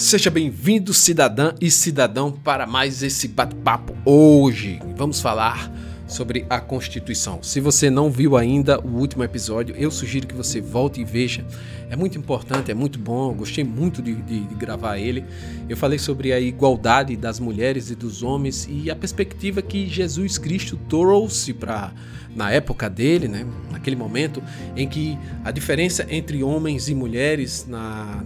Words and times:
Seja 0.00 0.30
bem-vindo, 0.30 0.94
cidadã 0.94 1.52
e 1.60 1.70
cidadão, 1.70 2.32
para 2.32 2.66
mais 2.66 3.02
esse 3.02 3.28
bate-papo. 3.28 3.94
Hoje 4.02 4.80
vamos 4.96 5.20
falar 5.20 5.70
sobre 6.08 6.46
a 6.48 6.58
Constituição. 6.58 7.42
Se 7.42 7.60
você 7.60 7.90
não 7.90 8.10
viu 8.10 8.34
ainda 8.34 8.80
o 8.80 8.96
último 8.96 9.22
episódio, 9.22 9.76
eu 9.76 9.90
sugiro 9.90 10.26
que 10.26 10.34
você 10.34 10.58
volte 10.58 11.02
e 11.02 11.04
veja. 11.04 11.46
É 11.90 11.96
muito 11.96 12.16
importante, 12.16 12.70
é 12.70 12.74
muito 12.74 12.98
bom, 12.98 13.34
gostei 13.34 13.62
muito 13.62 14.00
de, 14.00 14.14
de, 14.14 14.40
de 14.40 14.54
gravar 14.54 14.96
ele. 14.96 15.22
Eu 15.68 15.76
falei 15.76 15.98
sobre 15.98 16.32
a 16.32 16.40
igualdade 16.40 17.14
das 17.14 17.38
mulheres 17.38 17.90
e 17.90 17.94
dos 17.94 18.22
homens 18.22 18.66
e 18.70 18.90
a 18.90 18.96
perspectiva 18.96 19.60
que 19.60 19.86
Jesus 19.86 20.38
Cristo 20.38 20.78
trouxe 20.88 21.52
para 21.52 21.92
na 22.34 22.50
época 22.50 22.88
dele, 22.88 23.28
né, 23.28 23.44
naquele 23.70 23.96
momento 23.96 24.42
em 24.74 24.88
que 24.88 25.18
a 25.44 25.50
diferença 25.50 26.06
entre 26.08 26.42
homens 26.42 26.88
e 26.88 26.94
mulheres 26.94 27.66
na, 27.68 28.24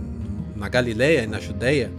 na 0.64 0.68
Galileia 0.70 1.24
e 1.24 1.26
na 1.26 1.38
Judéia 1.38 1.92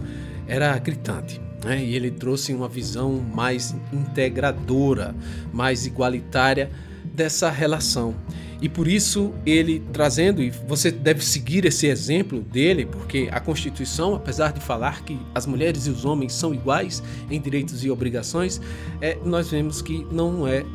era 0.48 0.76
gritante. 0.80 1.40
Né? 1.64 1.84
E 1.84 1.96
ele 1.96 2.10
trouxe 2.10 2.52
uma 2.52 2.68
visão 2.68 3.24
mais 3.34 3.76
integradora, 3.94 5.16
mais 5.54 5.86
igualitária 5.86 6.72
dessa 7.04 7.52
relação. 7.52 8.16
E 8.60 8.68
por 8.68 8.88
isso 8.88 9.34
ele 9.46 9.84
trazendo, 9.94 10.42
e 10.42 10.50
você 10.50 10.90
deve 10.90 11.24
seguir 11.24 11.64
esse 11.66 11.86
exemplo 11.86 12.42
dele, 12.42 12.88
porque 12.88 13.30
a 13.32 13.40
Constituição, 13.40 14.16
apesar 14.16 14.52
de 14.52 14.60
falar 14.62 15.04
que 15.04 15.20
as 15.36 15.46
mulheres 15.46 15.86
e 15.86 15.92
os 15.92 16.04
homens 16.04 16.34
são 16.34 16.52
iguais 16.52 17.04
em 17.30 17.40
direitos 17.40 17.84
e 17.84 17.92
obrigações, 17.92 18.60
é, 19.00 19.16
nós 19.24 19.52
vemos 19.52 19.80
que 19.80 20.08
não 20.12 20.48
é 20.48 20.66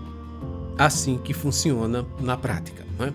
assim 0.78 1.18
que 1.18 1.34
funciona 1.34 2.06
na 2.20 2.36
prática. 2.36 2.86
Né? 2.98 3.12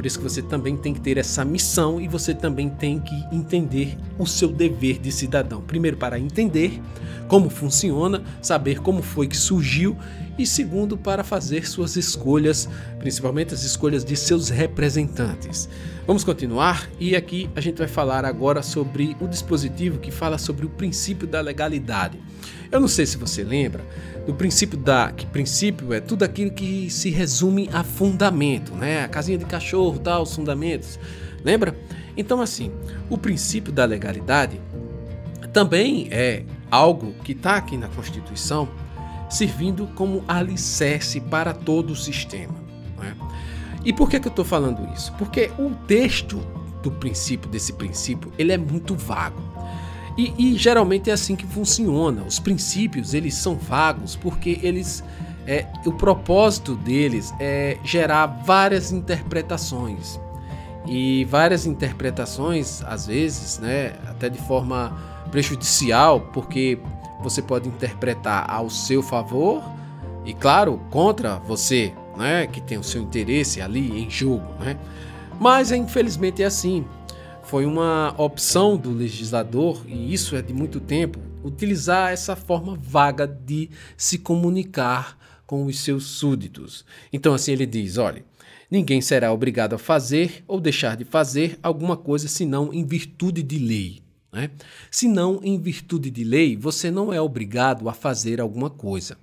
Por 0.00 0.06
isso 0.06 0.16
que 0.16 0.24
você 0.24 0.40
também 0.40 0.78
tem 0.78 0.94
que 0.94 1.00
ter 1.02 1.18
essa 1.18 1.44
missão 1.44 2.00
e 2.00 2.08
você 2.08 2.32
também 2.32 2.70
tem 2.70 2.98
que 2.98 3.14
entender 3.30 3.98
o 4.18 4.26
seu 4.26 4.48
dever 4.48 4.98
de 4.98 5.12
cidadão. 5.12 5.60
Primeiro, 5.60 5.98
para 5.98 6.18
entender 6.18 6.80
como 7.28 7.50
funciona, 7.50 8.22
saber 8.40 8.80
como 8.80 9.02
foi 9.02 9.28
que 9.28 9.36
surgiu 9.36 9.94
e 10.38 10.46
segundo, 10.46 10.96
para 10.96 11.22
fazer 11.22 11.68
suas 11.68 11.96
escolhas, 11.96 12.66
principalmente 12.98 13.52
as 13.52 13.62
escolhas 13.62 14.02
de 14.02 14.16
seus 14.16 14.48
representantes. 14.48 15.68
Vamos 16.06 16.24
continuar 16.24 16.88
e 16.98 17.14
aqui 17.14 17.50
a 17.54 17.60
gente 17.60 17.76
vai 17.76 17.86
falar 17.86 18.24
agora 18.24 18.62
sobre 18.62 19.14
o 19.20 19.28
dispositivo 19.28 19.98
que 19.98 20.10
fala 20.10 20.38
sobre 20.38 20.64
o 20.64 20.70
princípio 20.70 21.26
da 21.26 21.42
legalidade. 21.42 22.18
Eu 22.70 22.78
não 22.78 22.88
sei 22.88 23.04
se 23.04 23.16
você 23.16 23.42
lembra 23.42 23.84
do 24.26 24.34
princípio 24.34 24.78
da 24.78 25.10
que 25.10 25.26
princípio 25.26 25.92
é 25.92 26.00
tudo 26.00 26.22
aquilo 26.22 26.52
que 26.52 26.88
se 26.88 27.10
resume 27.10 27.68
a 27.72 27.82
fundamento, 27.82 28.74
né? 28.74 29.04
A 29.04 29.08
casinha 29.08 29.36
de 29.36 29.44
cachorro, 29.44 29.98
tal, 29.98 30.22
os 30.22 30.34
fundamentos. 30.34 30.98
Lembra? 31.44 31.76
Então 32.16 32.40
assim, 32.40 32.70
o 33.08 33.18
princípio 33.18 33.72
da 33.72 33.84
legalidade 33.84 34.60
também 35.52 36.06
é 36.12 36.44
algo 36.70 37.12
que 37.24 37.32
está 37.32 37.56
aqui 37.56 37.76
na 37.76 37.88
Constituição, 37.88 38.68
servindo 39.28 39.88
como 39.96 40.24
alicerce 40.28 41.20
para 41.20 41.52
todo 41.52 41.90
o 41.90 41.96
sistema. 41.96 42.54
Né? 42.98 43.16
E 43.84 43.92
por 43.92 44.08
que, 44.08 44.20
que 44.20 44.28
eu 44.28 44.30
estou 44.30 44.44
falando 44.44 44.88
isso? 44.94 45.12
Porque 45.14 45.50
o 45.58 45.70
texto 45.86 46.40
do 46.82 46.90
princípio, 46.90 47.50
desse 47.50 47.72
princípio, 47.72 48.32
ele 48.38 48.52
é 48.52 48.58
muito 48.58 48.94
vago. 48.94 49.49
E, 50.20 50.34
e, 50.36 50.58
geralmente 50.58 51.08
é 51.08 51.14
assim 51.14 51.34
que 51.34 51.46
funciona. 51.46 52.22
Os 52.24 52.38
princípios 52.38 53.14
eles 53.14 53.34
são 53.34 53.54
vagos 53.54 54.16
porque 54.16 54.60
eles 54.62 55.02
é, 55.46 55.64
o 55.86 55.92
propósito 55.92 56.74
deles 56.74 57.32
é 57.40 57.78
gerar 57.82 58.26
várias 58.26 58.92
interpretações 58.92 60.20
e 60.86 61.24
várias 61.24 61.64
interpretações 61.64 62.82
às 62.82 63.06
vezes, 63.06 63.58
né, 63.60 63.94
até 64.06 64.28
de 64.28 64.38
forma 64.38 64.94
prejudicial, 65.30 66.20
porque 66.34 66.78
você 67.22 67.40
pode 67.40 67.66
interpretar 67.66 68.44
ao 68.50 68.68
seu 68.68 69.02
favor 69.02 69.62
e 70.26 70.34
claro 70.34 70.78
contra 70.90 71.38
você, 71.38 71.94
né, 72.14 72.46
que 72.46 72.60
tem 72.60 72.76
o 72.76 72.84
seu 72.84 73.00
interesse 73.00 73.62
ali 73.62 74.02
em 74.02 74.10
jogo, 74.10 74.44
né? 74.60 74.76
Mas 75.40 75.72
infelizmente 75.72 76.42
é 76.42 76.46
assim. 76.46 76.84
Foi 77.50 77.66
uma 77.66 78.14
opção 78.16 78.76
do 78.76 78.92
legislador, 78.92 79.84
e 79.88 80.14
isso 80.14 80.36
é 80.36 80.40
de 80.40 80.52
muito 80.52 80.78
tempo, 80.78 81.18
utilizar 81.42 82.12
essa 82.12 82.36
forma 82.36 82.76
vaga 82.76 83.26
de 83.26 83.68
se 83.96 84.18
comunicar 84.18 85.18
com 85.48 85.66
os 85.66 85.80
seus 85.80 86.04
súditos. 86.04 86.84
Então, 87.12 87.34
assim, 87.34 87.50
ele 87.50 87.66
diz: 87.66 87.98
olha, 87.98 88.24
ninguém 88.70 89.00
será 89.00 89.32
obrigado 89.32 89.74
a 89.74 89.78
fazer 89.78 90.44
ou 90.46 90.60
deixar 90.60 90.96
de 90.96 91.04
fazer 91.04 91.58
alguma 91.60 91.96
coisa 91.96 92.28
senão 92.28 92.72
em 92.72 92.84
virtude 92.84 93.42
de 93.42 93.58
lei. 93.58 94.00
Né? 94.32 94.48
Se 94.88 95.08
não 95.08 95.40
em 95.42 95.60
virtude 95.60 96.08
de 96.08 96.22
lei, 96.22 96.56
você 96.56 96.88
não 96.88 97.12
é 97.12 97.20
obrigado 97.20 97.88
a 97.88 97.92
fazer 97.92 98.40
alguma 98.40 98.70
coisa. 98.70 99.18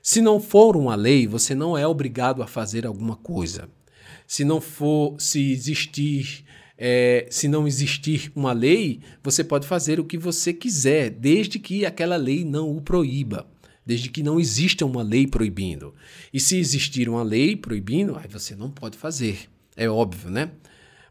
Se 0.00 0.20
não 0.20 0.38
for 0.38 0.76
uma 0.76 0.94
lei, 0.94 1.26
você 1.26 1.52
não 1.52 1.76
é 1.76 1.84
obrigado 1.84 2.44
a 2.44 2.46
fazer 2.46 2.86
alguma 2.86 3.16
coisa. 3.16 3.68
Se 4.24 4.44
não 4.44 4.60
for, 4.60 5.16
se 5.20 5.50
existir 5.50 6.45
é, 6.78 7.26
se 7.30 7.48
não 7.48 7.66
existir 7.66 8.30
uma 8.34 8.52
lei, 8.52 9.00
você 9.22 9.42
pode 9.42 9.66
fazer 9.66 9.98
o 9.98 10.04
que 10.04 10.18
você 10.18 10.52
quiser, 10.52 11.10
desde 11.10 11.58
que 11.58 11.86
aquela 11.86 12.16
lei 12.16 12.44
não 12.44 12.76
o 12.76 12.80
proíba, 12.80 13.46
desde 13.84 14.10
que 14.10 14.22
não 14.22 14.38
exista 14.38 14.84
uma 14.84 15.02
lei 15.02 15.26
proibindo. 15.26 15.94
E 16.32 16.38
se 16.38 16.58
existir 16.58 17.08
uma 17.08 17.22
lei 17.22 17.56
proibindo, 17.56 18.16
aí 18.16 18.28
você 18.28 18.54
não 18.54 18.70
pode 18.70 18.98
fazer. 18.98 19.48
É 19.76 19.88
óbvio, 19.88 20.30
né? 20.30 20.50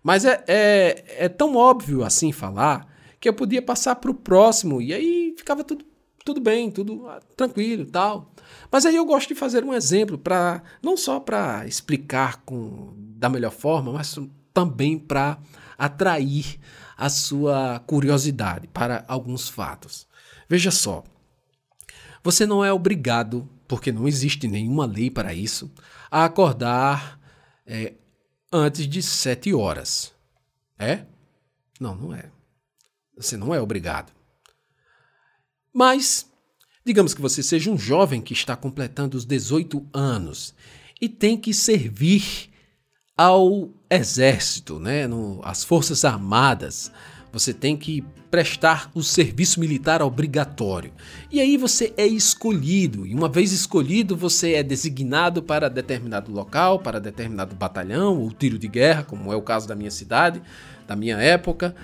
Mas 0.04 0.24
é, 0.24 0.44
é, 0.48 1.26
é 1.26 1.30
tão 1.30 1.56
óbvio 1.56 2.04
assim 2.04 2.32
falar 2.32 2.88
que 3.20 3.28
eu 3.28 3.34
podia 3.34 3.62
passar 3.62 3.96
para 3.96 4.12
o 4.12 4.14
próximo 4.14 4.80
e 4.80 4.94
aí 4.94 5.34
ficava 5.36 5.64
tudo, 5.64 5.84
tudo 6.24 6.40
bem, 6.40 6.70
tudo 6.70 7.08
ah, 7.08 7.20
tranquilo 7.36 7.86
tal. 7.86 8.32
Mas 8.72 8.86
aí 8.86 8.96
eu 8.96 9.06
gosto 9.06 9.30
de 9.30 9.36
fazer 9.36 9.64
um 9.64 9.74
exemplo 9.74 10.16
para 10.16 10.62
não 10.82 10.96
só 10.96 11.20
para 11.20 11.66
explicar 11.66 12.44
com, 12.44 12.94
da 12.96 13.30
melhor 13.30 13.52
forma, 13.52 13.92
mas 13.92 14.16
também 14.56 14.98
para 14.98 15.38
atrair 15.78 16.58
a 16.98 17.10
sua 17.10 17.80
curiosidade 17.86 18.68
para 18.70 19.04
alguns 19.06 19.50
fatos. 19.50 20.08
Veja 20.48 20.72
só, 20.72 21.04
você 22.24 22.46
não 22.46 22.64
é 22.64 22.72
obrigado, 22.72 23.48
porque 23.68 23.92
não 23.92 24.08
existe 24.08 24.48
nenhuma 24.48 24.86
lei 24.86 25.12
para 25.12 25.34
isso, 25.34 25.70
a 26.10 26.24
acordar 26.24 27.20
é, 27.68 27.96
antes 28.52 28.88
de 28.88 29.04
sete 29.04 29.54
horas. 29.54 30.14
É? 30.80 31.06
Não, 31.80 31.94
não 31.94 32.16
é. 32.16 32.32
Você 33.18 33.36
não 33.36 33.54
é 33.54 33.60
obrigado. 33.60 34.14
Mas, 35.74 36.32
digamos 36.86 37.14
que 37.14 37.22
você 37.22 37.44
seja 37.44 37.70
um 37.70 37.78
jovem 37.78 38.22
que 38.22 38.34
está 38.34 38.56
completando 38.56 39.18
os 39.18 39.26
18 39.26 39.86
anos 39.94 40.56
e 41.02 41.10
tem 41.10 41.38
que 41.38 41.54
servir 41.54 42.50
ao 43.18 43.74
exército, 43.96 44.80
né, 44.80 45.08
no, 45.08 45.40
as 45.44 45.64
forças 45.64 46.06
armadas, 46.06 46.92
você 47.32 47.54
tem 47.54 47.76
que 47.76 48.04
prestar 48.32 48.92
o 48.94 49.02
serviço 49.02 49.60
militar 49.60 50.02
obrigatório. 50.02 50.92
E 51.32 51.40
aí 51.40 51.58
você 51.58 51.94
é 51.96 52.06
escolhido, 52.06 53.06
e 53.06 53.14
uma 53.14 53.30
vez 53.30 53.52
escolhido, 53.52 54.16
você 54.16 54.54
é 54.54 54.64
designado 54.64 55.42
para 55.42 55.70
determinado 55.70 56.32
local, 56.32 56.80
para 56.80 57.00
determinado 57.00 57.56
batalhão 57.56 58.20
ou 58.20 58.32
tiro 58.32 58.60
de 58.60 58.68
guerra, 58.68 59.04
como 59.04 59.32
é 59.32 59.36
o 59.36 59.42
caso 59.42 59.68
da 59.68 59.76
minha 59.76 59.92
cidade, 59.92 60.42
da 60.88 60.96
minha 60.96 61.18
época. 61.18 61.76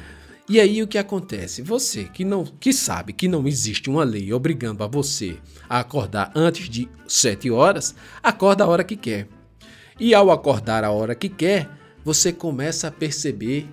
E 0.50 0.60
aí 0.60 0.84
o 0.84 0.88
que 0.88 0.98
acontece? 0.98 1.62
Você 1.62 2.04
que 2.06 2.26
não 2.26 2.44
que 2.44 2.74
sabe 2.74 3.14
que 3.14 3.28
não 3.28 3.48
existe 3.48 3.90
uma 3.90 4.04
lei 4.04 4.34
obrigando 4.34 4.84
a 4.84 4.88
você 4.88 5.38
a 5.70 5.80
acordar 5.80 6.32
antes 6.36 6.68
de 6.68 6.90
7 7.08 7.50
horas, 7.50 7.96
acorda 8.22 8.66
a 8.66 8.68
hora 8.68 8.84
que 8.84 8.98
quer. 8.98 9.30
E 9.98 10.14
ao 10.14 10.32
acordar 10.32 10.84
a 10.84 10.92
hora 10.92 11.16
que 11.16 11.30
quer, 11.30 11.70
você 12.04 12.34
começa 12.34 12.88
a 12.88 12.92
perceber 12.92 13.68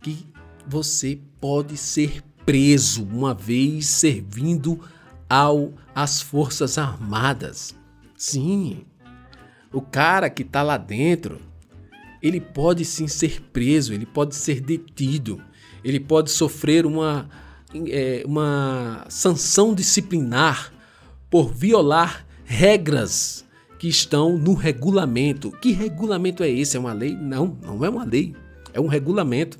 que 0.00 0.26
você 0.66 1.18
pode 1.40 1.76
ser 1.76 2.22
preso 2.44 3.04
uma 3.04 3.34
vez 3.34 3.86
servindo 3.86 4.80
ao 5.28 5.72
às 5.94 6.20
Forças 6.20 6.78
Armadas. 6.78 7.74
Sim, 8.16 8.84
o 9.72 9.80
cara 9.80 10.30
que 10.30 10.42
está 10.42 10.62
lá 10.62 10.76
dentro, 10.76 11.40
ele 12.22 12.40
pode 12.40 12.84
sim 12.84 13.08
ser 13.08 13.40
preso, 13.52 13.92
ele 13.92 14.06
pode 14.06 14.34
ser 14.34 14.60
detido, 14.60 15.42
ele 15.82 16.00
pode 16.00 16.30
sofrer 16.30 16.86
uma, 16.86 17.28
é, 17.88 18.22
uma 18.26 19.04
sanção 19.08 19.74
disciplinar 19.74 20.72
por 21.28 21.52
violar 21.52 22.24
regras 22.44 23.43
que 23.84 23.88
estão 23.90 24.38
no 24.38 24.54
regulamento. 24.54 25.50
Que 25.60 25.70
regulamento 25.70 26.42
é 26.42 26.48
esse? 26.48 26.74
É 26.74 26.80
uma 26.80 26.94
lei? 26.94 27.14
Não, 27.14 27.58
não 27.62 27.84
é 27.84 27.90
uma 27.90 28.02
lei. 28.02 28.34
É 28.72 28.80
um 28.80 28.86
regulamento. 28.86 29.58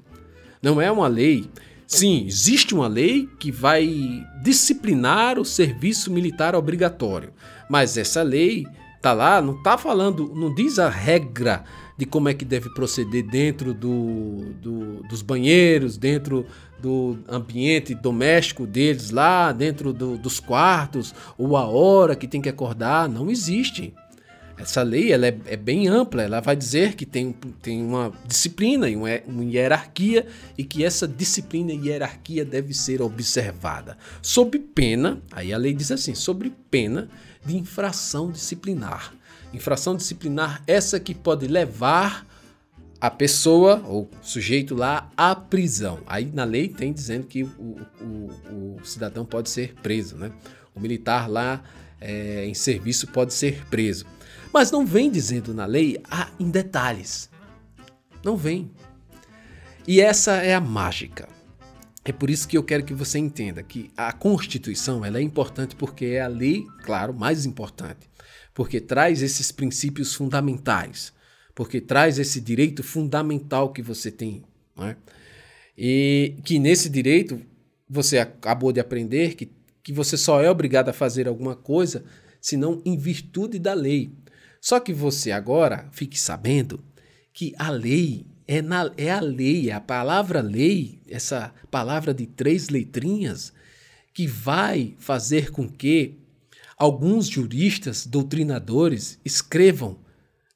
Não 0.63 0.81
é 0.81 0.91
uma 0.91 1.07
lei. 1.07 1.45
Sim, 1.87 2.25
existe 2.27 2.75
uma 2.75 2.89
lei 2.89 3.29
que 3.39 3.53
vai 3.53 4.25
disciplinar 4.43 5.39
o 5.39 5.45
serviço 5.45 6.11
militar 6.11 6.55
obrigatório, 6.55 7.35
mas 7.69 7.99
essa 7.99 8.23
lei 8.23 8.67
tá 9.03 9.13
lá, 9.13 9.43
não 9.43 9.63
tá 9.63 9.77
falando, 9.77 10.33
não 10.35 10.55
diz 10.55 10.79
a 10.79 10.89
regra 10.89 11.63
de 11.99 12.07
como 12.07 12.31
é 12.31 12.33
que 12.33 12.47
deve 12.47 12.71
proceder 12.71 13.27
dentro 13.27 13.75
do, 13.75 14.55
do, 14.63 15.03
dos 15.03 15.21
banheiros, 15.21 15.99
dentro 15.99 16.47
do 16.81 17.19
ambiente 17.29 17.95
doméstico 17.95 18.67
deles 18.67 19.11
lá, 19.11 19.53
dentro 19.53 19.93
do, 19.93 20.17
dos 20.17 20.41
quartos, 20.41 21.15
ou 21.37 21.59
a 21.59 21.67
hora 21.67 22.17
que 22.17 22.27
tem 22.27 22.41
que 22.41 22.49
acordar. 22.49 23.07
Não 23.07 23.31
existe. 23.31 23.93
Essa 24.57 24.83
lei 24.83 25.13
ela 25.13 25.27
é, 25.27 25.37
é, 25.47 25.57
bem 25.57 25.89
ampla, 25.89 26.23
ela 26.23 26.41
vai 26.41 26.55
dizer 26.55 26.95
que 26.95 27.05
tem, 27.05 27.33
tem 27.61 27.83
uma 27.83 28.13
disciplina 28.27 28.89
e 28.89 28.95
uma, 28.95 29.09
hierarquia 29.43 30.27
e 30.57 30.63
que 30.63 30.85
essa 30.85 31.09
disciplina 31.09 31.73
e 31.73 31.89
hierarquia 31.89 32.45
deve 32.45 32.73
ser 32.73 33.03
observada. 33.03 33.99
Sob 34.23 34.59
pena, 34.59 35.21
aí 35.33 35.53
a 35.53 35.59
lei 35.59 35.75
diz 35.75 35.91
assim, 35.91 36.15
sob 36.15 36.53
pena 36.71 37.09
de 37.45 37.57
infração 37.57 38.31
disciplinar. 38.31 39.13
Infração 39.53 39.97
disciplinar 39.97 40.63
essa 40.67 41.01
que 41.01 41.15
pode 41.15 41.47
levar 41.47 42.27
a 43.01 43.11
pessoa 43.11 43.83
ou 43.87 44.09
sujeito 44.23 44.75
lá 44.75 45.11
à 45.17 45.35
prisão. 45.35 46.01
Aí 46.07 46.31
na 46.33 46.45
lei 46.45 46.69
tem 46.69 46.93
dizendo 46.93 47.27
que 47.27 47.43
o, 47.43 47.77
o, 48.01 48.77
o 48.79 48.85
cidadão 48.85 49.25
pode 49.27 49.51
ser 49.51 49.75
preso, 49.83 50.17
né? 50.17 50.33
O 50.75 50.81
militar 50.81 51.29
lá 51.29 51.63
é, 52.01 52.45
em 52.47 52.55
serviço 52.55 53.07
pode 53.09 53.35
ser 53.35 53.65
preso. 53.67 54.07
Mas 54.53 54.71
não 54.71 54.87
vem 54.87 55.11
dizendo 55.11 55.53
na 55.53 55.67
lei 55.67 56.01
ah, 56.11 56.31
em 56.39 56.51
detalhes. 56.51 57.29
Não 58.25 58.37
vem. 58.37 58.71
E 59.87 60.01
essa 60.01 60.37
é 60.37 60.55
a 60.55 60.61
mágica. 60.61 61.29
É 62.05 62.13
por 62.13 62.29
isso 62.29 62.47
que 62.47 62.57
eu 62.57 62.63
quero 62.63 62.85
que 62.85 62.93
você 62.93 63.19
entenda 63.19 63.63
que 63.63 63.91
a 63.97 64.13
Constituição 64.13 65.05
ela 65.05 65.19
é 65.19 65.23
importante 65.23 65.75
porque 65.75 66.05
é 66.07 66.21
a 66.21 66.29
lei, 66.29 66.67
claro, 66.83 67.15
mais 67.15 67.47
importante, 67.47 68.11
porque 68.53 68.79
traz 68.79 69.23
esses 69.23 69.51
princípios 69.51 70.15
fundamentais, 70.15 71.15
porque 71.55 71.81
traz 71.81 72.19
esse 72.19 72.43
direito 72.43 72.83
fundamental 72.83 73.73
que 73.73 73.81
você 73.81 74.11
tem, 74.11 74.43
é? 74.79 74.97
e 75.79 76.37
que 76.45 76.59
nesse 76.59 76.91
direito 76.91 77.41
você 77.89 78.19
acabou 78.19 78.71
de 78.71 78.81
aprender 78.81 79.35
que, 79.35 79.51
que 79.85 79.93
você 79.93 80.17
só 80.17 80.41
é 80.41 80.51
obrigado 80.51 80.89
a 80.89 80.95
fazer 80.95 81.29
alguma 81.29 81.55
coisa 81.55 82.05
senão 82.41 82.83
em 82.85 82.97
virtude 82.97 83.59
da 83.59 83.75
lei. 83.75 84.11
Só 84.61 84.81
que 84.81 84.95
você 84.95 85.31
agora 85.31 85.89
fique 85.93 86.19
sabendo 86.19 86.83
que 87.33 87.55
a 87.59 87.71
lei 87.71 88.27
é, 88.49 88.63
na, 88.63 88.91
é 88.97 89.11
a 89.11 89.21
lei, 89.21 89.71
é 89.71 89.75
a 89.75 89.81
palavra 89.81 90.41
lei, 90.41 91.01
essa 91.07 91.53
palavra 91.71 92.15
de 92.15 92.27
três 92.27 92.71
letrinhas, 92.71 93.53
que 94.15 94.27
vai 94.27 94.95
fazer 94.99 95.51
com 95.51 95.69
que 95.69 96.15
alguns 96.79 97.27
juristas, 97.27 98.07
doutrinadores, 98.07 99.19
escrevam 99.25 99.99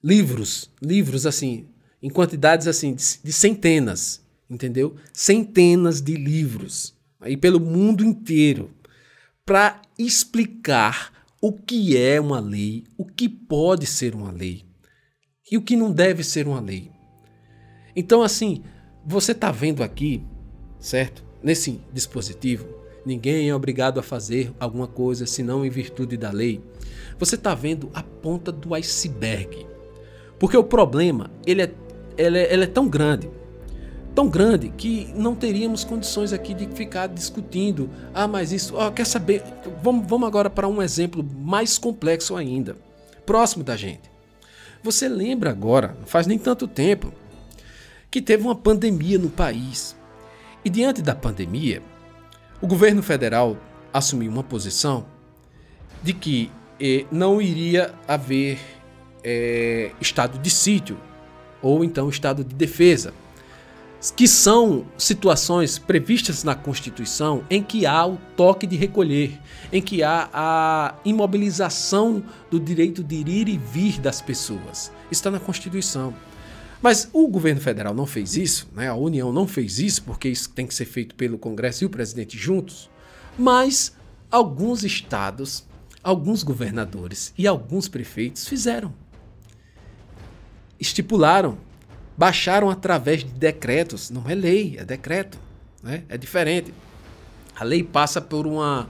livros, 0.02 0.70
livros 0.82 1.26
assim, 1.26 1.66
em 2.02 2.08
quantidades 2.08 2.66
assim, 2.66 2.94
de, 2.94 3.04
de 3.22 3.32
centenas, 3.32 4.22
entendeu? 4.48 4.96
Centenas 5.12 6.00
de 6.00 6.14
livros, 6.14 6.94
aí 7.20 7.36
pelo 7.36 7.60
mundo 7.60 8.04
inteiro, 8.04 8.70
para 9.48 9.80
explicar 9.98 11.10
o 11.40 11.50
que 11.50 11.96
é 11.96 12.20
uma 12.20 12.38
lei, 12.38 12.84
o 12.98 13.04
que 13.06 13.30
pode 13.30 13.86
ser 13.86 14.14
uma 14.14 14.30
lei 14.30 14.62
e 15.50 15.56
o 15.56 15.62
que 15.62 15.74
não 15.74 15.90
deve 15.90 16.22
ser 16.22 16.46
uma 16.46 16.60
lei. 16.60 16.90
Então, 17.96 18.22
assim, 18.22 18.62
você 19.06 19.32
está 19.32 19.50
vendo 19.50 19.82
aqui, 19.82 20.22
certo? 20.78 21.24
Nesse 21.42 21.80
dispositivo, 21.94 22.68
ninguém 23.06 23.48
é 23.48 23.54
obrigado 23.54 23.98
a 23.98 24.02
fazer 24.02 24.52
alguma 24.60 24.86
coisa 24.86 25.24
senão 25.24 25.64
em 25.64 25.70
virtude 25.70 26.18
da 26.18 26.30
lei. 26.30 26.60
Você 27.18 27.34
está 27.34 27.54
vendo 27.54 27.88
a 27.94 28.02
ponta 28.02 28.52
do 28.52 28.74
iceberg. 28.74 29.66
Porque 30.38 30.58
o 30.58 30.64
problema, 30.64 31.30
ele 31.46 31.62
é, 31.62 31.74
ele 32.18 32.36
é, 32.36 32.52
ele 32.52 32.64
é 32.64 32.66
tão 32.66 32.86
grande 32.86 33.30
tão 34.18 34.26
grande 34.26 34.70
que 34.76 35.12
não 35.14 35.32
teríamos 35.32 35.84
condições 35.84 36.32
aqui 36.32 36.52
de 36.52 36.66
ficar 36.74 37.06
discutindo. 37.06 37.88
Ah, 38.12 38.26
mas 38.26 38.50
isso, 38.50 38.74
oh, 38.76 38.90
quer 38.90 39.06
saber? 39.06 39.44
Vamos, 39.80 40.08
vamos 40.08 40.26
agora 40.26 40.50
para 40.50 40.66
um 40.66 40.82
exemplo 40.82 41.24
mais 41.38 41.78
complexo 41.78 42.34
ainda, 42.34 42.76
próximo 43.24 43.62
da 43.62 43.76
gente. 43.76 44.10
Você 44.82 45.08
lembra 45.08 45.50
agora, 45.50 45.96
não 46.00 46.04
faz 46.04 46.26
nem 46.26 46.36
tanto 46.36 46.66
tempo, 46.66 47.12
que 48.10 48.20
teve 48.20 48.42
uma 48.42 48.56
pandemia 48.56 49.20
no 49.20 49.30
país. 49.30 49.96
E 50.64 50.68
diante 50.68 51.00
da 51.00 51.14
pandemia, 51.14 51.80
o 52.60 52.66
governo 52.66 53.04
federal 53.04 53.56
assumiu 53.92 54.32
uma 54.32 54.42
posição 54.42 55.06
de 56.02 56.12
que 56.12 56.50
eh, 56.80 57.04
não 57.12 57.40
iria 57.40 57.94
haver 58.08 58.58
eh, 59.22 59.92
estado 60.00 60.40
de 60.40 60.50
sítio 60.50 60.98
ou 61.62 61.84
então 61.84 62.08
estado 62.08 62.42
de 62.42 62.52
defesa 62.52 63.14
que 64.14 64.28
são 64.28 64.86
situações 64.96 65.78
previstas 65.78 66.44
na 66.44 66.54
Constituição 66.54 67.44
em 67.50 67.62
que 67.62 67.84
há 67.84 68.06
o 68.06 68.16
toque 68.36 68.66
de 68.66 68.76
recolher, 68.76 69.40
em 69.72 69.82
que 69.82 70.02
há 70.02 70.28
a 70.32 70.94
imobilização 71.04 72.22
do 72.50 72.60
direito 72.60 73.02
de 73.02 73.16
ir 73.16 73.48
e 73.48 73.58
vir 73.58 74.00
das 74.00 74.20
pessoas. 74.20 74.92
Está 75.10 75.30
na 75.30 75.40
Constituição. 75.40 76.14
Mas 76.80 77.08
o 77.12 77.26
governo 77.26 77.60
federal 77.60 77.92
não 77.92 78.06
fez 78.06 78.36
isso, 78.36 78.68
né? 78.72 78.88
a 78.88 78.94
União 78.94 79.32
não 79.32 79.48
fez 79.48 79.80
isso, 79.80 80.04
porque 80.04 80.28
isso 80.28 80.50
tem 80.50 80.64
que 80.64 80.74
ser 80.74 80.84
feito 80.84 81.16
pelo 81.16 81.36
Congresso 81.36 81.82
e 81.82 81.86
o 81.86 81.90
presidente 81.90 82.38
juntos. 82.38 82.88
Mas 83.36 83.96
alguns 84.30 84.84
estados, 84.84 85.66
alguns 86.04 86.44
governadores 86.44 87.34
e 87.36 87.48
alguns 87.48 87.88
prefeitos 87.88 88.46
fizeram. 88.46 88.94
Estipularam 90.78 91.58
baixaram 92.18 92.68
através 92.68 93.20
de 93.20 93.30
decretos. 93.30 94.10
Não 94.10 94.28
é 94.28 94.34
lei, 94.34 94.76
é 94.76 94.84
decreto. 94.84 95.38
Né? 95.80 96.02
É 96.08 96.18
diferente. 96.18 96.74
A 97.56 97.62
lei 97.62 97.84
passa 97.84 98.20
por, 98.20 98.44
uma, 98.44 98.88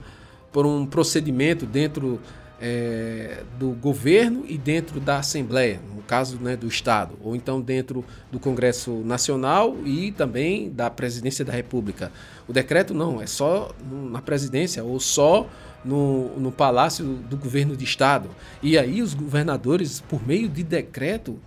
por 0.51 0.65
um 0.65 0.85
procedimento 0.85 1.67
dentro 1.67 2.19
é, 2.59 3.43
do 3.57 3.69
governo 3.69 4.43
e 4.47 4.57
dentro 4.57 4.99
da 4.99 5.19
Assembleia, 5.19 5.79
no 5.95 6.01
caso 6.01 6.37
né, 6.39 6.57
do 6.57 6.67
Estado, 6.67 7.17
ou 7.23 7.35
então 7.35 7.61
dentro 7.61 8.03
do 8.31 8.39
Congresso 8.39 8.91
Nacional 9.05 9.77
e 9.85 10.11
também 10.11 10.71
da 10.71 10.89
Presidência 10.89 11.45
da 11.45 11.53
República. 11.53 12.11
O 12.47 12.53
decreto 12.53 12.93
não, 12.93 13.21
é 13.21 13.27
só 13.27 13.71
na 14.11 14.21
presidência 14.21 14.83
ou 14.83 14.99
só 14.99 15.47
no, 15.85 16.37
no 16.37 16.51
Palácio 16.51 17.05
do 17.05 17.37
Governo 17.37 17.77
de 17.77 17.85
Estado. 17.85 18.29
E 18.61 18.77
aí 18.77 19.01
os 19.01 19.13
governadores, 19.13 20.01
por 20.01 20.25
meio 20.27 20.49
de 20.49 20.63
decreto, 20.63 21.39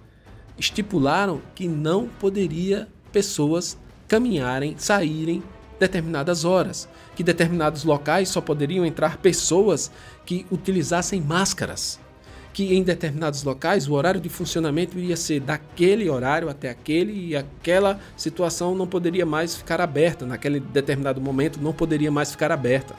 estipularam 0.58 1.40
que 1.54 1.66
não 1.66 2.08
poderia 2.08 2.88
pessoas 3.10 3.78
caminharem, 4.08 4.74
saírem 4.78 5.42
determinadas 5.78 6.44
horas, 6.44 6.88
que 7.16 7.24
determinados 7.24 7.82
locais 7.84 8.28
só 8.28 8.40
poderiam 8.40 8.86
entrar 8.86 9.16
pessoas 9.16 9.90
que 10.24 10.46
utilizassem 10.50 11.20
máscaras, 11.20 11.98
que 12.52 12.74
em 12.74 12.82
determinados 12.82 13.42
locais 13.42 13.88
o 13.88 13.94
horário 13.94 14.20
de 14.20 14.28
funcionamento 14.28 14.98
iria 14.98 15.16
ser 15.16 15.40
daquele 15.40 16.08
horário 16.08 16.48
até 16.48 16.70
aquele 16.70 17.28
e 17.28 17.36
aquela 17.36 17.98
situação 18.16 18.74
não 18.74 18.86
poderia 18.86 19.26
mais 19.26 19.56
ficar 19.56 19.80
aberta, 19.80 20.24
naquele 20.24 20.60
determinado 20.60 21.20
momento 21.20 21.60
não 21.60 21.72
poderia 21.72 22.10
mais 22.10 22.30
ficar 22.30 22.52
aberta, 22.52 22.94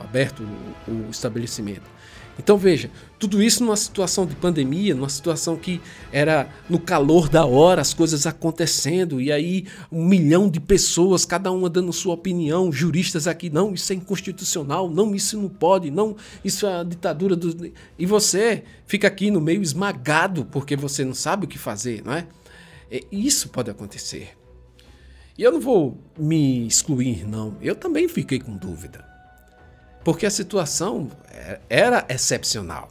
aberto 0.00 0.46
o, 0.86 0.90
o 0.92 1.10
estabelecimento. 1.10 1.97
Então 2.38 2.56
veja, 2.56 2.88
tudo 3.18 3.42
isso 3.42 3.64
numa 3.64 3.76
situação 3.76 4.24
de 4.24 4.36
pandemia, 4.36 4.94
numa 4.94 5.08
situação 5.08 5.56
que 5.56 5.80
era 6.12 6.48
no 6.70 6.78
calor 6.78 7.28
da 7.28 7.44
hora, 7.44 7.80
as 7.80 7.92
coisas 7.92 8.26
acontecendo, 8.26 9.20
e 9.20 9.32
aí 9.32 9.66
um 9.90 10.04
milhão 10.06 10.48
de 10.48 10.60
pessoas, 10.60 11.24
cada 11.24 11.50
uma 11.50 11.68
dando 11.68 11.92
sua 11.92 12.14
opinião, 12.14 12.70
juristas 12.70 13.26
aqui, 13.26 13.50
não, 13.50 13.74
isso 13.74 13.92
é 13.92 13.96
inconstitucional, 13.96 14.88
não, 14.88 15.14
isso 15.14 15.38
não 15.40 15.48
pode, 15.48 15.90
não, 15.90 16.16
isso 16.44 16.64
é 16.64 16.80
a 16.80 16.84
ditadura 16.84 17.34
do. 17.34 17.72
E 17.98 18.06
você 18.06 18.62
fica 18.86 19.08
aqui 19.08 19.30
no 19.30 19.40
meio 19.40 19.60
esmagado 19.60 20.44
porque 20.44 20.76
você 20.76 21.04
não 21.04 21.14
sabe 21.14 21.44
o 21.44 21.48
que 21.48 21.58
fazer, 21.58 22.02
não 22.04 22.12
é? 22.12 22.26
Isso 23.10 23.48
pode 23.48 23.70
acontecer. 23.70 24.38
E 25.36 25.42
eu 25.42 25.52
não 25.52 25.60
vou 25.60 25.98
me 26.18 26.66
excluir, 26.66 27.26
não. 27.26 27.56
Eu 27.60 27.74
também 27.74 28.08
fiquei 28.08 28.38
com 28.38 28.56
dúvida 28.56 29.17
porque 30.08 30.24
a 30.24 30.30
situação 30.30 31.10
era 31.68 32.06
excepcional. 32.08 32.88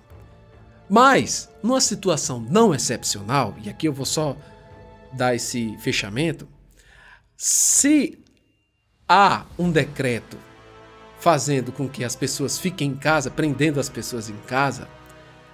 Mas, 0.88 1.50
numa 1.64 1.82
situação 1.82 2.40
não 2.40 2.76
excepcional, 2.76 3.56
e 3.64 3.72
aqui 3.72 3.88
eu 3.88 3.92
vou 3.92 4.06
só 4.06 4.38
dar 5.14 5.34
esse 5.34 5.76
fechamento, 5.80 6.48
se 7.36 8.20
há 9.10 9.48
um 9.58 9.72
decreto 9.72 10.38
fazendo 11.20 11.72
com 11.72 11.90
que 11.90 12.04
as 12.04 12.16
pessoas 12.16 12.60
fiquem 12.60 12.92
em 12.92 12.96
casa, 12.96 13.32
prendendo 13.32 13.80
as 13.80 13.90
pessoas 13.90 14.30
em 14.30 14.38
casa, 14.46 14.88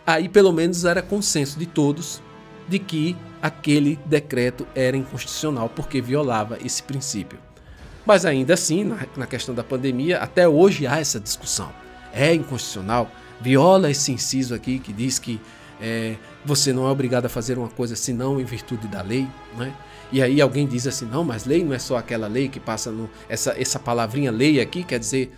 aí 0.05 0.27
pelo 0.27 0.51
menos 0.51 0.83
era 0.83 1.01
consenso 1.01 1.57
de 1.57 1.65
todos 1.65 2.21
de 2.67 2.77
que 2.77 3.15
aquele 3.41 3.95
decreto 4.05 4.67
era 4.75 4.97
inconstitucional 4.97 5.69
porque 5.69 6.01
violava 6.01 6.57
esse 6.61 6.83
princípio. 6.83 7.39
Mas 8.05 8.25
ainda 8.25 8.53
assim, 8.53 8.83
na, 8.83 9.07
na 9.15 9.27
questão 9.27 9.55
da 9.55 9.63
pandemia, 9.63 10.19
até 10.19 10.47
hoje 10.47 10.85
há 10.85 10.99
essa 10.99 11.19
discussão. 11.19 11.71
É 12.13 12.33
inconstitucional? 12.33 13.09
Viola 13.41 13.89
esse 13.89 14.11
inciso 14.11 14.53
aqui 14.53 14.79
que 14.79 14.93
diz 14.93 15.19
que 15.19 15.39
é, 15.81 16.15
você 16.45 16.71
não 16.71 16.87
é 16.87 16.91
obrigado 16.91 17.25
a 17.25 17.29
fazer 17.29 17.57
uma 17.57 17.69
coisa 17.69 17.95
senão 17.95 18.39
em 18.39 18.45
virtude 18.45 18.87
da 18.87 19.01
lei, 19.01 19.27
né? 19.57 19.73
E 20.11 20.21
aí 20.21 20.39
alguém 20.39 20.67
diz 20.67 20.85
assim, 20.85 21.05
não, 21.05 21.23
mas 21.23 21.45
lei 21.45 21.63
não 21.63 21.73
é 21.73 21.79
só 21.79 21.97
aquela 21.97 22.27
lei 22.27 22.47
que 22.47 22.59
passa 22.59 22.91
no 22.91 23.09
essa 23.27 23.59
essa 23.59 23.79
palavrinha 23.79 24.31
lei 24.31 24.61
aqui 24.61 24.83
quer 24.83 24.99
dizer 24.99 25.31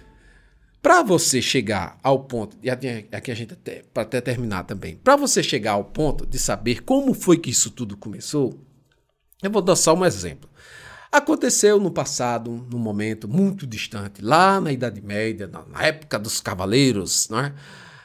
para 0.82 1.02
você 1.02 1.42
chegar 1.42 1.98
ao 2.04 2.20
ponto, 2.20 2.56
e 2.62 2.70
aqui 2.70 3.32
a 3.32 3.34
gente 3.34 3.54
até 3.54 3.82
para 3.92 4.04
até 4.04 4.22
terminar 4.22 4.66
também, 4.66 4.98
para 4.98 5.16
você 5.16 5.42
chegar 5.42 5.72
ao 5.72 5.84
ponto 5.84 6.28
de 6.28 6.38
saber 6.38 6.84
como 6.84 7.14
foi 7.16 7.38
que 7.38 7.50
isso 7.50 7.72
tudo 7.72 7.98
começou, 7.98 8.60
eu 9.42 9.50
vou 9.50 9.64
dar 9.64 9.76
só 9.76 9.96
um 9.96 10.06
exemplo. 10.06 10.48
Aconteceu 11.16 11.80
no 11.80 11.92
passado, 11.92 12.68
num 12.70 12.78
momento 12.78 13.26
muito 13.26 13.66
distante, 13.66 14.22
lá 14.22 14.60
na 14.60 14.74
Idade 14.74 15.02
Média, 15.02 15.50
na 15.72 15.82
época 15.82 16.20
dos 16.20 16.42
cavaleiros, 16.42 17.30
né? 17.30 17.54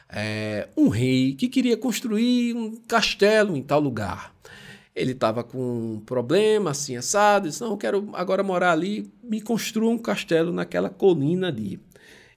É, 0.09 0.69
um 0.77 0.87
rei 0.87 1.35
que 1.35 1.49
queria 1.49 1.77
construir 1.77 2.55
um 2.55 2.77
castelo 2.87 3.57
em 3.57 3.65
tal 3.65 3.81
lugar. 3.81 4.33
Ele 4.95 5.11
estava 5.11 5.43
com 5.43 5.95
um 5.95 6.01
problema 6.07 6.71
assim 6.71 6.97
assado, 6.97 7.49
disse: 7.49 7.61
Não, 7.61 7.73
eu 7.73 7.77
quero 7.77 8.11
agora 8.13 8.45
morar 8.45 8.71
ali, 8.71 9.13
me 9.25 9.41
construa 9.41 9.91
um 9.91 9.99
castelo 9.99 10.53
naquela 10.53 10.89
colina 10.89 11.49
ali. 11.49 11.81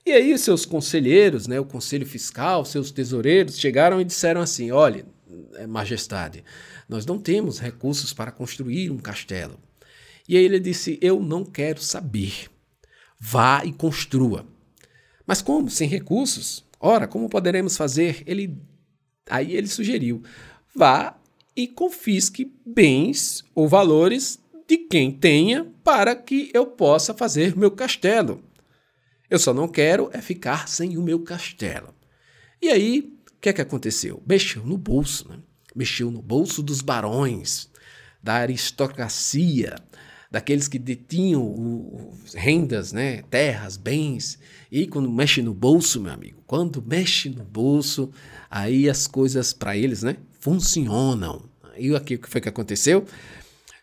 E 0.03 0.11
aí, 0.11 0.35
seus 0.39 0.65
conselheiros, 0.65 1.45
né, 1.45 1.59
o 1.59 1.65
conselho 1.65 2.07
fiscal, 2.07 2.65
seus 2.65 2.89
tesoureiros, 2.89 3.59
chegaram 3.59 4.01
e 4.01 4.03
disseram 4.03 4.41
assim: 4.41 4.71
Olha, 4.71 5.05
Majestade, 5.67 6.43
nós 6.89 7.05
não 7.05 7.19
temos 7.19 7.59
recursos 7.59 8.11
para 8.11 8.31
construir 8.31 8.89
um 8.89 8.97
castelo. 8.97 9.59
E 10.27 10.37
aí 10.37 10.43
ele 10.43 10.59
disse: 10.59 10.97
Eu 11.01 11.21
não 11.21 11.43
quero 11.43 11.81
saber. 11.81 12.49
Vá 13.19 13.63
e 13.65 13.71
construa. 13.71 14.45
Mas 15.25 15.41
como? 15.41 15.69
Sem 15.69 15.87
recursos? 15.87 16.65
Ora, 16.79 17.07
como 17.07 17.29
poderemos 17.29 17.77
fazer? 17.77 18.23
Ele 18.25 18.57
aí 19.29 19.55
ele 19.55 19.67
sugeriu: 19.67 20.21
vá 20.75 21.17
e 21.55 21.67
confisque 21.67 22.51
bens 22.65 23.43
ou 23.53 23.67
valores 23.67 24.39
de 24.67 24.77
quem 24.77 25.11
tenha 25.11 25.65
para 25.83 26.15
que 26.15 26.49
eu 26.53 26.65
possa 26.65 27.13
fazer 27.13 27.55
meu 27.55 27.71
castelo. 27.71 28.43
Eu 29.29 29.39
só 29.39 29.53
não 29.53 29.67
quero 29.67 30.09
é 30.13 30.21
ficar 30.21 30.67
sem 30.67 30.97
o 30.97 31.01
meu 31.01 31.19
castelo. 31.19 31.93
E 32.61 32.69
aí, 32.69 33.13
o 33.31 33.39
que 33.41 33.49
é 33.49 33.53
que 33.53 33.61
aconteceu? 33.61 34.21
Mexeu 34.27 34.63
no 34.65 34.77
bolso, 34.77 35.27
né? 35.27 35.39
Mexeu 35.75 36.11
no 36.11 36.21
bolso 36.21 36.61
dos 36.61 36.81
barões, 36.81 37.69
da 38.21 38.35
aristocracia, 38.35 39.75
daqueles 40.33 40.67
que 40.67 40.79
detinham 40.79 41.43
o, 41.43 42.11
rendas, 42.33 42.91
né, 42.91 43.21
terras, 43.29 43.77
bens. 43.77 44.39
E 44.71 44.87
quando 44.87 45.07
mexe 45.07 45.43
no 45.43 45.53
bolso, 45.53 46.01
meu 46.01 46.11
amigo, 46.11 46.41
quando 46.47 46.81
mexe 46.81 47.29
no 47.29 47.43
bolso, 47.43 48.09
aí 48.49 48.89
as 48.89 49.05
coisas 49.05 49.53
para 49.53 49.77
eles, 49.77 50.01
né, 50.01 50.17
funcionam. 50.39 51.43
E 51.77 51.95
aqui 51.95 52.15
o 52.15 52.19
que 52.19 52.27
foi 52.27 52.41
que 52.41 52.49
aconteceu? 52.49 53.05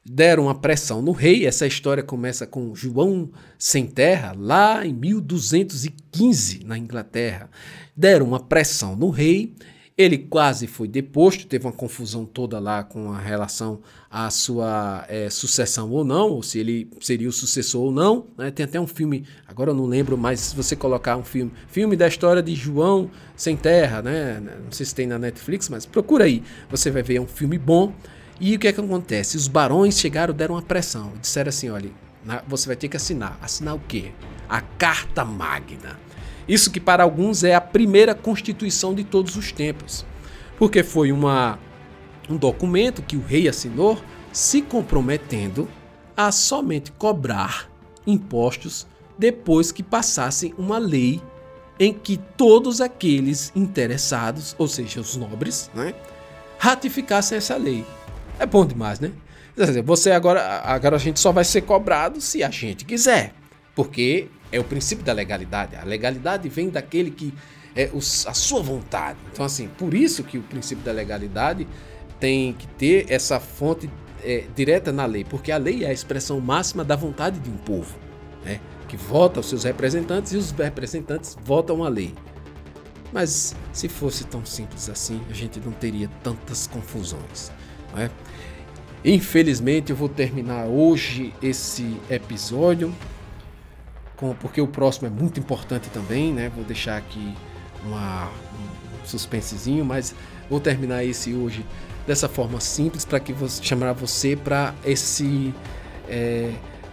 Deram 0.05 0.45
uma 0.45 0.55
pressão 0.57 1.01
no 1.01 1.13
rei. 1.13 1.47
Essa 1.47 1.69
história 1.69 2.03
começa 2.03 2.49
com 2.49 2.75
João 2.75 3.31
sem 3.57 3.87
terra, 3.87 4.35
lá 4.37 4.85
em 4.85 4.93
1215, 4.93 6.65
na 6.65 6.77
Inglaterra. 6.77 7.49
Deram 7.97 8.27
uma 8.27 8.41
pressão 8.41 8.97
no 8.97 9.11
rei 9.11 9.55
ele 10.01 10.17
quase 10.17 10.67
foi 10.67 10.89
deposto, 10.89 11.47
teve 11.47 11.67
uma 11.67 11.73
confusão 11.73 12.25
toda 12.25 12.59
lá 12.59 12.83
com 12.83 13.13
a 13.13 13.19
relação 13.19 13.81
à 14.11 14.31
sua 14.31 15.05
é, 15.09 15.29
sucessão 15.29 15.91
ou 15.91 16.05
não, 16.05 16.31
ou 16.31 16.43
se 16.43 16.59
ele 16.59 16.91
seria 17.01 17.29
o 17.29 17.33
sucessor 17.33 17.83
ou 17.83 17.93
não. 17.93 18.27
Né? 18.39 18.51
Tem 18.51 18.65
até 18.65 18.81
um 18.81 18.87
filme, 18.87 19.27
agora 19.47 19.71
eu 19.71 19.75
não 19.75 19.85
lembro, 19.85 20.17
mas 20.17 20.41
se 20.41 20.57
você 20.57 20.75
colocar 20.75 21.17
um 21.17 21.23
filme, 21.23 21.53
filme 21.69 21.97
da 21.97 22.09
história 22.09 22.43
de 22.43 22.55
João 22.55 23.11
Sem 23.37 23.57
Terra, 23.57 24.01
né? 24.01 24.41
não 24.41 24.73
sei 24.73 24.87
se 24.87 24.95
tem 24.95 25.07
na 25.07 25.19
Netflix, 25.19 25.69
mas 25.69 25.85
procura 25.85 26.25
aí, 26.25 26.43
você 26.71 26.91
vai 26.91 27.03
ver, 27.03 27.17
é 27.17 27.21
um 27.21 27.27
filme 27.27 27.59
bom. 27.59 27.93
E 28.41 28.57
o 28.57 28.59
que 28.59 28.69
é 28.69 28.73
que 28.73 28.81
acontece? 28.81 29.37
Os 29.37 29.49
barões 29.49 29.99
chegaram, 29.99 30.33
deram 30.33 30.55
uma 30.55 30.63
pressão, 30.63 31.13
disseram 31.21 31.51
assim, 31.51 31.69
olha, 31.69 31.91
você 32.49 32.67
vai 32.67 32.77
ter 32.77 32.89
que 32.89 32.97
assinar. 32.97 33.39
Assinar 33.43 33.75
o 33.75 33.81
quê? 33.81 34.13
A 34.49 34.63
Carta 34.63 35.25
Magna. 35.27 35.99
Isso 36.51 36.73
que 36.73 36.81
para 36.81 37.05
alguns 37.05 37.45
é 37.45 37.55
a 37.55 37.61
primeira 37.61 38.13
constituição 38.13 38.93
de 38.93 39.05
todos 39.05 39.37
os 39.37 39.53
tempos, 39.53 40.05
porque 40.59 40.83
foi 40.83 41.13
uma, 41.13 41.61
um 42.29 42.37
documento 42.37 43.03
que 43.03 43.17
o 43.17 43.23
rei 43.23 43.47
assinou 43.47 43.97
se 44.33 44.61
comprometendo 44.61 45.69
a 46.17 46.33
somente 46.33 46.91
cobrar 46.91 47.71
impostos 48.05 48.85
depois 49.17 49.71
que 49.71 49.81
passassem 49.81 50.53
uma 50.59 50.77
lei 50.77 51.23
em 51.79 51.95
que 51.95 52.17
todos 52.17 52.81
aqueles 52.81 53.53
interessados, 53.55 54.57
ou 54.59 54.67
seja, 54.67 55.01
os 55.01 55.17
nobres, 55.17 55.71
né, 55.73 55.95
ratificassem 56.59 57.39
essa 57.39 57.57
lei. 57.57 57.87
É 58.41 58.45
bom 58.45 58.67
demais, 58.67 58.99
né? 58.99 59.13
Você 59.85 60.11
agora, 60.11 60.63
agora 60.65 60.97
a 60.97 60.99
gente 60.99 61.21
só 61.21 61.31
vai 61.31 61.45
ser 61.45 61.61
cobrado 61.61 62.21
se 62.21 62.43
a 62.43 62.51
gente 62.51 62.85
quiser, 62.85 63.35
porque 63.73 64.29
é 64.53 64.59
o 64.59 64.65
princípio 64.65 65.05
da 65.05 65.13
legalidade. 65.13 65.77
A 65.77 65.85
legalidade 65.85 66.49
vem 66.49 66.71
daquele 66.71 67.11
que 67.11 67.33
é 67.75 67.91
os, 67.93 68.27
a 68.27 68.35
sua 68.35 68.63
vontade. 68.63 69.19
Então, 69.33 69.45
assim, 69.45 69.69
por 69.79 69.95
isso 69.95 70.25
que 70.25 70.39
o 70.39 70.43
princípio 70.43 70.85
da 70.85 70.93
legalidade 70.93 71.67
tem 72.19 72.53
que 72.53 72.67
ter 72.67 73.07
essa 73.09 73.41
fonte 73.41 73.89
é, 74.23 74.45
direta 74.55 74.93
na 74.93 75.07
lei, 75.07 75.25
porque 75.25 75.51
a 75.51 75.57
lei 75.57 75.85
é 75.85 75.89
a 75.89 75.93
expressão 75.93 76.41
máxima 76.41 76.85
da 76.85 76.97
vontade 76.97 77.39
de 77.39 77.49
um 77.49 77.57
povo, 77.57 77.97
né? 78.45 78.61
que 78.89 78.97
vota 78.97 79.41
os 79.41 79.49
seus 79.49 79.65
representantes 79.65 80.33
e 80.33 80.37
os 80.37 80.51
representantes 80.51 81.37
votam 81.45 81.85
a 81.85 81.89
lei. 81.89 82.13
Mas 83.13 83.55
se 83.73 83.89
fosse 83.89 84.25
tão 84.25 84.45
simples 84.45 84.89
assim, 84.89 85.21
a 85.31 85.33
gente 85.33 85.61
não 85.61 85.73
teria 85.73 86.09
tantas 86.23 86.67
confusões. 86.67 87.51
Não 87.93 88.03
é? 88.03 88.11
Infelizmente, 89.05 89.91
eu 89.91 89.97
vou 89.97 90.09
terminar 90.09 90.67
hoje 90.67 91.33
esse 91.43 91.97
episódio 92.11 92.95
com, 94.21 94.35
porque 94.35 94.61
o 94.61 94.69
próximo 94.69 95.09
é 95.09 95.11
muito 95.11 95.41
importante 95.41 95.89
também, 95.89 96.33
né? 96.33 96.53
Vou 96.55 96.63
deixar 96.63 96.99
aqui 96.99 97.35
uma, 97.85 98.27
um 98.27 99.07
suspensezinho, 99.07 99.85
mas 99.85 100.15
vou 100.49 100.61
terminar 100.61 101.03
esse 101.03 101.33
hoje 101.33 101.65
dessa 102.07 102.29
forma 102.29 102.61
simples 102.61 103.05
para 103.05 103.19
que 103.19 103.33
você 103.33 103.63
chamar 103.63 103.95
você 103.95 104.37
para 104.37 104.75
esse 104.85 105.55
é, 106.09 106.53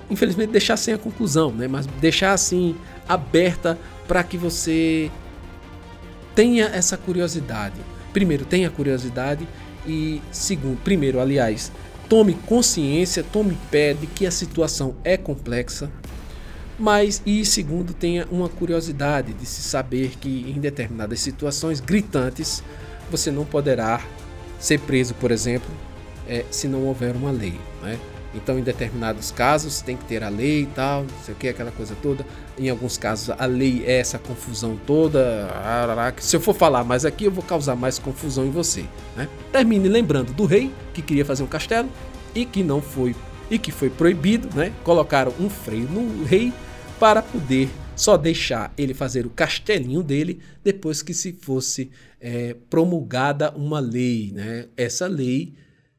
infelizmente 0.10 0.51
deixar 0.51 0.77
sem 0.77 0.93
a 0.93 0.98
conclusão, 0.98 1.51
né? 1.51 1.67
Mas 1.67 1.86
deixar 1.86 2.31
assim 2.31 2.75
aberta 3.07 3.77
para 4.07 4.24
que 4.24 4.38
você 4.38 5.12
tenha 6.34 6.65
essa 6.67 6.96
curiosidade. 6.96 7.75
Primeiro, 8.13 8.46
tenha 8.46 8.69
curiosidade 8.69 9.48
e 9.86 10.22
segundo, 10.31 10.77
primeiro, 10.81 11.19
aliás, 11.19 11.72
tome 12.07 12.34
consciência, 12.46 13.24
tome 13.24 13.57
pé 13.69 13.93
de 13.93 14.07
que 14.07 14.25
a 14.25 14.31
situação 14.31 14.96
é 15.03 15.17
complexa, 15.17 15.91
mas 16.77 17.22
e 17.25 17.43
segundo 17.46 17.93
tenha 17.93 18.27
uma 18.31 18.50
curiosidade 18.50 19.34
de 19.34 19.46
se 19.46 19.62
saber 19.62 20.12
que 20.19 20.46
em 20.55 20.60
determinadas 20.60 21.19
situações 21.19 21.79
gritantes 21.79 22.63
você 23.10 23.31
não 23.31 23.46
poderá 23.46 24.01
ser 24.60 24.79
preso, 24.79 25.13
por 25.15 25.31
exemplo, 25.31 25.69
é, 26.27 26.46
se 26.51 26.67
não 26.67 26.86
houver 26.86 27.15
uma 27.15 27.31
lei, 27.31 27.60
né? 27.81 27.98
Então, 28.36 28.60
em 28.60 28.62
determinados 28.62 29.31
casos, 29.31 29.81
tem 29.81 29.98
que 29.98 30.05
ter 30.05 30.24
a 30.24 30.29
lei 30.29 30.63
e 30.63 30.65
tal, 30.67 31.03
não 31.03 31.24
sei 31.24 31.34
o 31.34 31.38
que, 31.38 31.48
aquela 31.48 31.72
coisa 31.72 31.96
toda. 32.03 32.25
Em 32.60 32.69
alguns 32.69 32.98
casos, 32.98 33.34
a 33.38 33.46
lei 33.46 33.84
é 33.86 34.00
essa 34.00 34.19
confusão 34.19 34.77
toda. 34.86 35.50
Se 36.19 36.36
eu 36.36 36.41
for 36.41 36.53
falar 36.53 36.84
mais 36.84 37.05
aqui, 37.05 37.24
eu 37.24 37.31
vou 37.31 37.43
causar 37.43 37.75
mais 37.75 37.98
confusão 37.98 38.46
em 38.46 38.51
você. 38.51 38.86
Né? 39.15 39.27
Termine 39.51 39.88
lembrando 39.88 40.34
do 40.34 40.46
rei 40.46 40.72
que 40.93 41.01
queria 41.01 41.25
fazer 41.25 41.41
um 41.41 41.48
castelo 41.48 41.89
e 42.36 42.46
que 42.46 42.63
não 42.63 42.81
foi 42.81 43.15
e 43.50 43.57
que 43.57 43.72
foi 43.72 43.89
proibido, 43.89 44.50
né? 44.53 44.74
Colocaram 44.84 45.34
um 45.39 45.50
freio 45.50 45.88
no 45.89 46.25
rei 46.25 46.53
para 47.00 47.22
poder 47.22 47.70
só 47.96 48.18
deixar 48.18 48.74
ele 48.77 48.94
fazer 48.94 49.25
o 49.25 49.30
castelinho 49.30 50.04
dele 50.04 50.39
depois 50.63 51.01
que 51.01 51.13
se 51.13 51.34
fosse 51.34 51.92
é, 52.20 52.56
promulgada 52.70 53.51
uma 53.51 53.80
lei, 53.80 54.32
né? 54.34 54.68
Essa 54.75 55.08
lei 55.08 55.54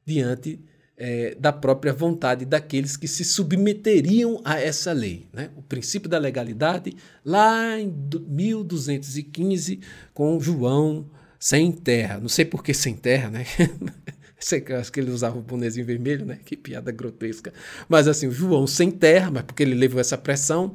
diante 0.05 0.61
é, 0.97 1.37
da 1.39 1.53
própria 1.53 1.93
vontade 1.93 2.45
daqueles 2.45 2.97
que 2.97 3.07
se 3.07 3.25
submeteriam 3.25 4.41
a 4.45 4.61
essa 4.61 4.93
lei. 4.93 5.27
Né? 5.33 5.51
O 5.57 5.63
princípio 5.63 6.09
da 6.09 6.19
legalidade, 6.19 6.97
lá 7.25 7.79
em 7.79 7.93
1215, 8.27 9.81
com 10.13 10.41
João 10.41 11.09
sem 11.39 11.71
terra. 11.71 12.19
Não 12.19 12.29
sei 12.29 12.45
por 12.45 12.65
que 12.65 12.75
sem 12.75 12.95
terra, 12.95 13.31
né? 13.31 13.47
Sei 14.39 14.61
que 14.61 14.73
acho 14.73 14.93
que 14.93 15.01
ele 15.01 15.11
usava 15.11 15.39
o 15.39 15.43
bonezinho 15.43 15.85
vermelho, 15.85 16.25
né? 16.25 16.39
Que 16.45 16.57
piada 16.57 16.93
grotesca. 16.93 17.53
Mas 17.89 18.07
assim, 18.07 18.29
o 18.29 18.33
João 18.33 18.67
sem 18.67 18.91
terra, 18.91 19.31
mas 19.31 19.43
porque 19.43 19.63
ele 19.63 19.75
levou 19.75 20.01
essa 20.01 20.17
pressão, 20.17 20.73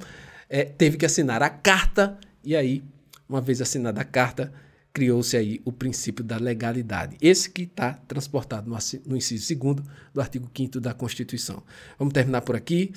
é, 0.50 0.66
teve 0.66 0.98
que 0.98 1.06
assinar 1.06 1.42
a 1.42 1.50
carta, 1.50 2.18
e 2.44 2.56
aí, 2.56 2.84
uma 3.28 3.40
vez 3.40 3.62
assinada 3.62 4.02
a 4.02 4.04
carta, 4.04 4.52
criou-se 4.94 5.36
aí 5.36 5.62
o 5.66 5.72
princípio 5.72 6.24
da 6.24 6.38
legalidade. 6.38 7.18
Esse 7.20 7.50
que 7.50 7.64
está 7.64 7.94
transportado 7.94 8.70
no, 8.70 8.78
no 9.08 9.18
inciso 9.18 9.56
2 9.56 9.78
do 10.14 10.22
artigo 10.22 10.50
5 10.56 10.80
da 10.80 10.94
Constituição. 10.94 11.64
Vamos 11.98 12.14
terminar 12.14 12.42
por 12.42 12.56
aqui. 12.56 12.94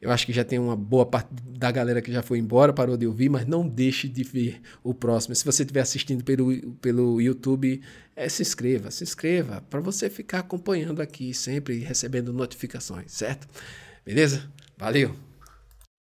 Eu 0.00 0.10
acho 0.10 0.24
que 0.24 0.32
já 0.32 0.42
tem 0.42 0.58
uma 0.58 0.74
boa 0.74 1.04
parte 1.04 1.28
da 1.46 1.70
galera 1.70 2.00
que 2.00 2.10
já 2.10 2.22
foi 2.22 2.38
embora, 2.38 2.72
parou 2.72 2.96
de 2.96 3.06
ouvir, 3.06 3.28
mas 3.28 3.46
não 3.46 3.68
deixe 3.68 4.08
de 4.08 4.24
ver 4.24 4.60
o 4.82 4.94
próximo. 4.94 5.34
Se 5.34 5.44
você 5.44 5.62
estiver 5.62 5.80
assistindo 5.80 6.24
pelo, 6.24 6.72
pelo 6.76 7.20
YouTube, 7.20 7.82
é, 8.16 8.28
se 8.28 8.40
inscreva, 8.40 8.90
se 8.90 9.04
inscreva, 9.04 9.62
para 9.68 9.80
você 9.80 10.08
ficar 10.08 10.38
acompanhando 10.38 11.02
aqui, 11.02 11.34
sempre 11.34 11.78
recebendo 11.80 12.32
notificações, 12.32 13.12
certo? 13.12 13.46
Beleza? 14.04 14.50
Valeu! 14.78 15.29